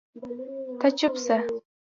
[0.79, 1.35] ته چپ سه